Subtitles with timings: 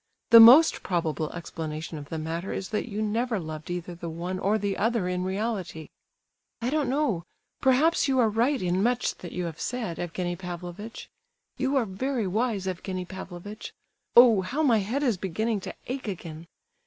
[0.31, 4.39] The most probable explanation of the matter is that you never loved either the one
[4.39, 5.89] or the other in reality."
[6.59, 11.07] "I don't know—perhaps you are right in much that you have said, Evgenie Pavlovitch.
[11.57, 14.41] You are very wise, Evgenie Pavlovitch—oh!
[14.41, 16.47] how my head is beginning to ache again!